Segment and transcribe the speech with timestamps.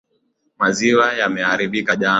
[0.59, 2.09] Maziwa yameharibika jana.